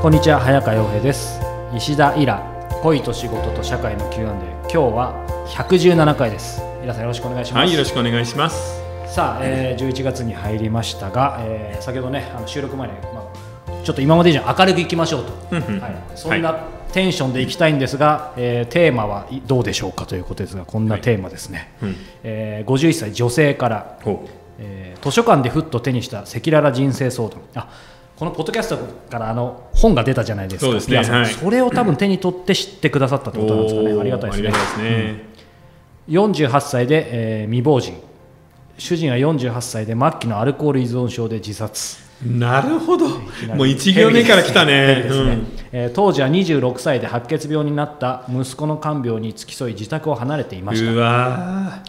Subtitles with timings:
[0.00, 1.38] こんにちは早川洋平です。
[1.76, 2.40] 石田イラ
[2.82, 4.30] 恋と仕事と社会の Q&A
[4.62, 6.62] 今日は117回です。
[6.80, 7.66] 皆さんよろしくお願いします。
[7.66, 8.80] はい、よろしくお願いします。
[9.06, 13.30] さあ、えー、11月に入りましたが、えー、先ほどねあの収録前に、ま
[13.68, 16.54] あ、ちょっと今まで以上に明るくいきましょうと、はい、そんな
[16.94, 21.96] テンションでいきたいんですが、えーテーマはいどうでしょうかということですがこんなテーマですね、うん。
[22.22, 24.26] えー、51歳女性からほ
[24.60, 27.42] えー図書館でふっと手にした赤裸々人生相談。
[27.54, 27.68] あ
[28.20, 28.76] このポッドキャスト
[29.10, 30.66] からあの本が出たじゃないですか。
[30.66, 30.98] そうですね。
[30.98, 31.26] はい。
[31.26, 33.98] それを多分手に取って知ってくださったってことなんですかね。
[33.98, 34.52] ありがたいですね。
[34.52, 35.24] すね。
[36.08, 37.94] 48歳で、えー未亡人。
[38.76, 41.96] 主人は48歳で末期のアルコール依存症で自殺。
[42.22, 43.08] なるほど。
[43.56, 44.96] もう一行目から来たね。
[44.96, 45.38] ヘビですね。
[45.72, 51.82] えー当時は26歳で白血病になった息子の看病に付き添い自宅を離れていました。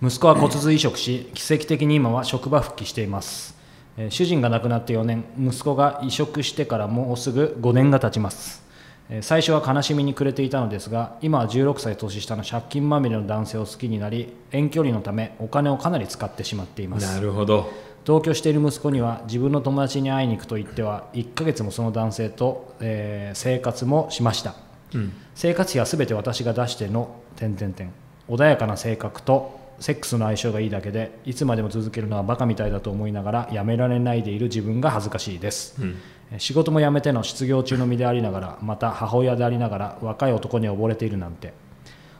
[0.00, 3.56] 息子は骨髄移植し奇跡的に今は職場復帰しています、
[3.96, 8.62] えー主人が亡くなって4年息子が移植してからもうすぐ5年が経ちます、
[9.10, 17.70] えー最初は悲しみに暮れていたのですが今は16歳年下の借金まみれの男性を好きになり遠距離のためお金をかなり使ってしまっていまーすなるほど。
[18.04, 24.56] 同居している息子には自分の友達に会いに行くと言っては1ヶ月もその男性と、えー生活もしました
[24.94, 25.12] うん。
[25.34, 27.92] 生活費は全て私が出しての点々点
[28.28, 35.96] 穏やかな性格とセックスの相性がいいだけでいつまでも続けるのはバカみたいだと思いながらやめられないでいる自分が恥ずかしいです、うん。
[36.32, 41.52] え仕事も辞めての失業中の身でありながらまた母親でありながら若い男に溺れているなんて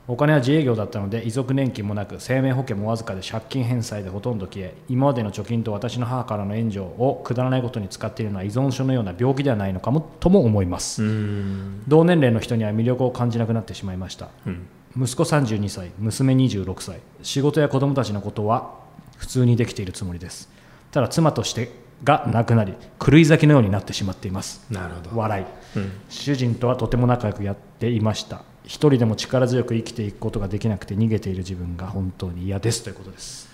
[0.08, 11.84] お金は自営業だったので遺族年金もなく生命保険もわずかで借金返済でほとんど消え今までの貯金と私の母からの援助をくだらないことに使っているのは依存症のような病気ではないのかもとも思います、うん。
[11.86, 14.66] 同年齢の人には魅力を感じなくなってしまいましたうん。
[14.96, 18.74] 息子32歳娘26歳仕事や子供たちのことは
[19.16, 20.50] 普通にできているつもりです
[20.90, 21.70] ただ妻として
[22.04, 25.16] が亡くなり狂い咲きのようになってしまっていますなるほど。
[25.16, 25.44] 笑い
[25.76, 25.92] うん。
[26.08, 33.48] 主人とはとても仲良くやっていました一人でも力強く生きていくことができなくて逃げている自分が本当に嫌ですということです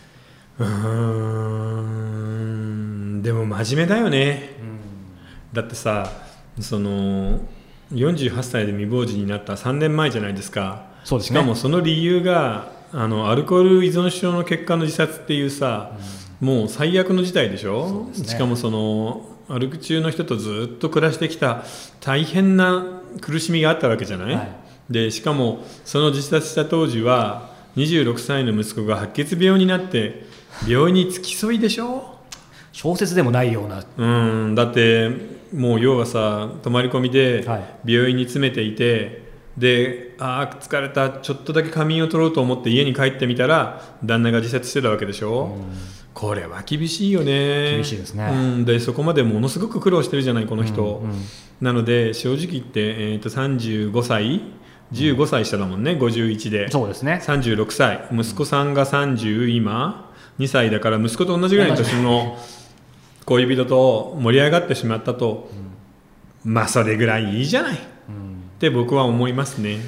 [0.59, 0.67] うー
[3.19, 3.23] ん。
[3.23, 4.57] でも真面目だよね。
[5.53, 6.11] だってさ、
[6.61, 7.41] その、
[7.93, 10.88] 48歳で未亡人になった3年前じゃないですか。
[11.09, 11.41] そうですね。
[11.41, 15.93] しかもその理由があのアルコール依存症の結果の自殺っていうさ、
[16.39, 18.11] もう最悪の事態でしょ？
[18.15, 18.25] ね。
[18.27, 21.65] しかもそのアルク中の人とずっと暮らしてきた
[22.03, 22.85] 大変な
[23.23, 24.49] 苦しみがあったわけじゃない、はい。
[24.91, 30.27] でしかもその自殺した当時は26歳の息子が白血病になって
[30.67, 32.19] 病院に付き添いでしょ？
[32.73, 33.83] 小説でもないような。
[33.97, 34.55] うん。
[34.55, 35.11] だって
[35.55, 37.95] もう要はさ泊まり込みではい。
[37.95, 39.28] 病院に詰めていて、
[39.59, 45.57] でああ疲れたちょっとだけ仮眠を取ろうと思って家に帰ってみたら旦那が自殺してたわけでしょ、
[46.15, 47.73] これは厳しいよね。
[47.73, 48.29] 厳しいですね。
[48.33, 51.17] うん、でそこまでものすごく苦労してるじゃないこの人、うんうん。
[51.61, 52.81] なので正直言って、
[53.13, 54.41] えー、と35歳
[54.93, 56.71] 15歳下だもんね51で。
[56.71, 57.21] そうですね。
[57.25, 58.09] 36歳。
[58.13, 62.39] 息子さんが30今2歳だから息子と同じぐらいの年の
[63.25, 65.51] 恋人と盛り上がってしまったと、
[66.45, 67.79] まあそれぐらいいいじゃない
[68.59, 69.79] って僕は思いますね。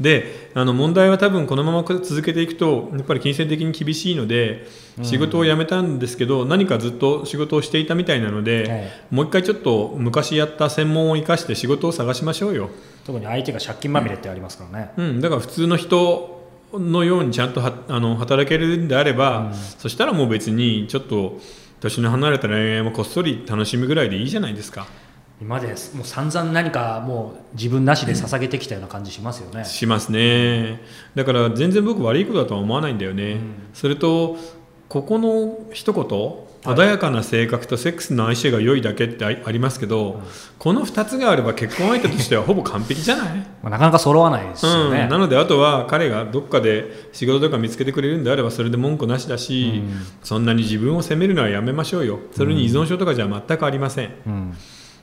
[0.00, 4.66] であの問題は多分このまま続けていくとやっぱり金銭的に厳しいので
[5.02, 9.14] 仕事を辞めたんですけど何かずっと仕事をしていたみたいなので、はい。
[9.14, 12.70] もう一回ちょっと昔やった専門を生かして仕事を探しましょうよ。
[13.04, 21.38] 特に相手が借金まみれってありますからね、うん、だから普通の人のようにちゃんとはあの働けるんであれば、そしたらもう別にちょっと
[21.80, 24.88] 年の離れた恋愛もこっそり楽しむぐらいでいいじゃないですか、
[25.44, 30.80] 今までもう散々何かもう自分なしで捧げてきたような感じしますよね、しますね。
[31.14, 33.36] だから全然僕悪いことだとは思わないんだよね、
[33.74, 34.38] それと
[34.88, 36.04] ここの一言
[36.74, 40.22] 穏やかな性格とセックスの相性が良いだけってあありますけど、
[40.58, 43.36] この2つがあれば結婚相手としてはほぼ完璧じゃない？
[43.62, 49.82] まあ、なかなか揃わないですよね、うん、なのであとは彼がどっかで仕事とか見つけてくれるんであればそれで文句なしだし、
[50.22, 52.18] そんなに自分を責めるのはやめましょうよ。
[52.34, 54.54] それに依存症とかじゃ全くありません、うん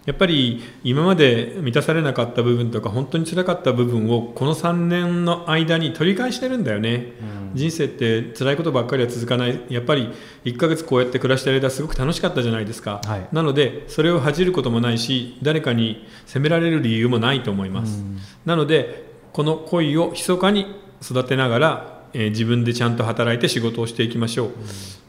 [0.05, 7.13] やっぱり今まで満たされなかった部分とか本当に辛かった部分をこの3年の間に取り返してるんだよね、
[7.53, 9.61] 人生って辛いことばっかりは続かない。
[9.69, 10.09] やっぱり
[10.45, 13.27] 1ヶ月こうやって暮らしてる間すごく楽しかったじゃないですか、はい。
[13.31, 18.03] なのでそれを恥じることもないし誰かに責められる理由もないと思います、
[18.45, 20.65] なのでこの恋を密かに
[21.01, 24.51] 育てながら、えー自分でちゃんと働いて仕事をしていきましょう、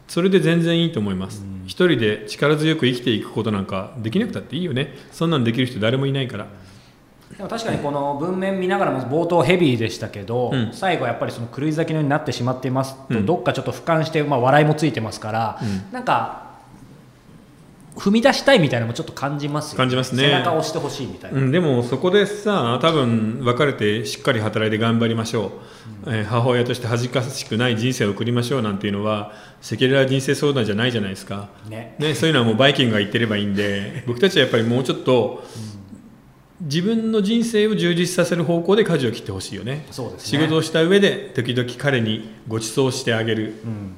[0.07, 4.95] それで全然いいと思います、一人で力強く生きていくことなんかできなくたっていいよね。
[5.13, 6.47] そんなんできる人誰もいないから。
[7.37, 10.71] でも確かにこの文面見ながらも冒頭ヘビーでしたけど、うん。
[10.73, 13.27] 最後やっぱりその狂い咲きのようになってしまっていますと、うん。
[13.27, 15.93] どっかちょっと俯瞰して、まあ、笑いもついてますから、うん。
[15.93, 16.52] なんか
[17.97, 20.25] 踏み出したいみたいなのもちょっと感じますよ感じますね。
[20.25, 25.53] 背中を押してほしいみたいな、うん、でもそこでさ多分別れてしっかり働いて頑張りましょ
[26.07, 31.95] う、えー母親として恥ずかしくない人生を送りましょうなんていうのは赤裸々人生相談じゃないじゃないですか、ね。
[31.99, 35.45] ね、そういうのはもうバイキングが言ってればいいんで 僕たちはやっぱりもうちょっと
[36.63, 39.87] 自分の人生を充実させる方向で舵を切ってほしいよね。
[39.91, 40.39] そうですね。
[40.39, 43.55] 仕事をした上で時々彼にご馳走してあげる。
[43.65, 43.97] うん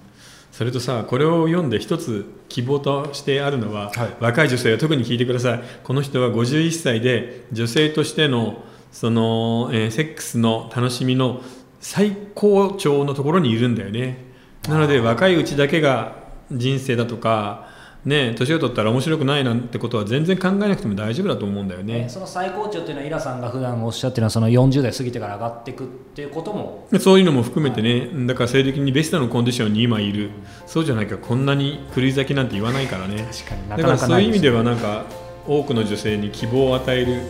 [0.57, 4.17] それとさこれを読んで一つ希望としてあるのは、はい。
[4.21, 5.63] 若い女性は特に聞いてください。
[5.83, 8.63] この人は51歳で女性としての
[8.93, 11.43] その、えーセックスの楽しみの
[11.81, 14.27] 最高潮のところにいるんだよね。
[14.69, 16.19] なので若いうちだけが
[16.53, 17.67] 人生だとか
[18.05, 22.01] ね年を取ったら面白くないなんてことは全然考えなくても大丈夫だと思うんだよね。
[22.01, 26.89] ねその最高潮っていうのはイラさんが普段おっしゃってるのはその40代過ぎてから上がっていくっていうことも。
[26.99, 30.31] そういうのも含めてね、だから性的にベストのコンディションに今いる、
[30.67, 33.27] そうじゃなきゃこんなに狂い咲きなんて言わないからね。
[33.31, 35.05] 確かになだからかなかそういう意味でははなんか
[35.47, 37.23] 多くの女性に希望を与える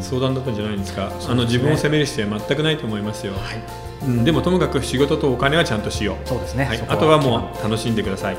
[0.00, 3.34] 相談だったんじゃないですか、あの自分を責める必要は全くないと思いますよ、
[4.04, 6.84] うん、でもともかく仕事とお金はちゃんとしよう、そうですね、はい。
[6.88, 8.36] あとはもう楽しんでください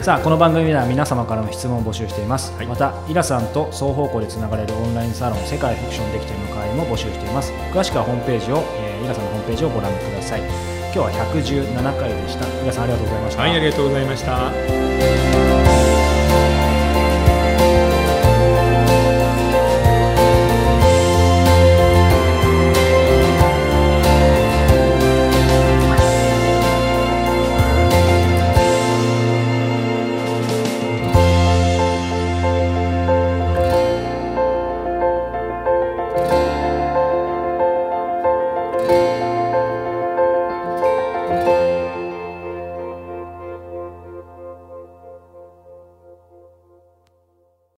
[0.00, 2.66] さあこの番組では皆様からの質問を募集しています、はい。
[2.66, 7.52] またイラさんと双方向でつながれるオンラインサロン世界フィクションできている会も募集しています。
[7.72, 10.40] 詳しくはホームページを、えーイラさんのホームページをご覧ください。
[10.40, 12.46] 今日は117回でした。
[12.62, 15.53] イラさんありがとうございました、はいありがとうございました